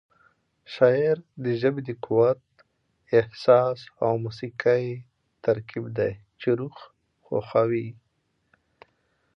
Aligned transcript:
شاعري 0.73 1.23
د 1.43 1.45
ژبې 1.61 1.81
د 1.85 1.89
قوت، 2.05 2.41
احساس 3.17 3.79
او 4.03 4.11
موسيقۍ 4.23 4.85
ترکیب 5.43 5.85
دی 5.97 6.11
چې 6.39 6.49
روح 6.59 6.77
خوښوي. 7.25 7.87